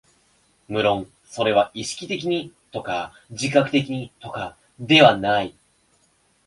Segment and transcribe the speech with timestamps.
[0.67, 5.55] 無論それは意識的にとか自覚的にとかいうのではない。